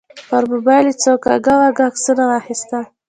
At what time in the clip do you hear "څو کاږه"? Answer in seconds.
1.03-1.53